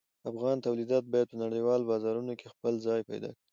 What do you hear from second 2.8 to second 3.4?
ځای پیدا کړي.